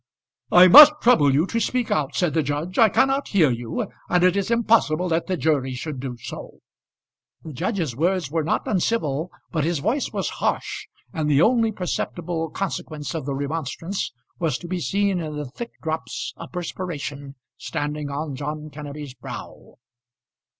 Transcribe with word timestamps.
"I 0.51 0.67
must 0.67 0.93
trouble 1.03 1.31
you 1.31 1.45
to 1.45 1.59
speak 1.59 1.91
out," 1.91 2.15
said 2.15 2.33
the 2.33 2.41
judge; 2.41 2.79
"I 2.79 2.89
cannot 2.89 3.27
hear 3.27 3.51
you, 3.51 3.85
and 4.09 4.23
it 4.23 4.35
is 4.35 4.49
impossible 4.49 5.07
that 5.09 5.27
the 5.27 5.37
jury 5.37 5.75
should 5.75 5.99
do 5.99 6.17
so." 6.17 6.57
The 7.43 7.53
judge's 7.53 7.95
words 7.95 8.31
were 8.31 8.43
not 8.43 8.67
uncivil, 8.67 9.29
but 9.51 9.63
his 9.63 9.77
voice 9.77 10.11
was 10.11 10.27
harsh, 10.41 10.87
and 11.13 11.29
the 11.29 11.43
only 11.43 11.71
perceptible 11.71 12.49
consequence 12.49 13.13
of 13.13 13.27
the 13.27 13.35
remonstrance 13.35 14.11
was 14.39 14.57
to 14.57 14.67
be 14.67 14.79
seen 14.79 15.19
in 15.19 15.37
the 15.37 15.45
thick 15.45 15.73
drops 15.83 16.33
of 16.35 16.51
perspiration 16.51 17.35
standing 17.59 18.09
on 18.09 18.35
John 18.35 18.71
Kenneby's 18.71 19.13
brow. 19.13 19.75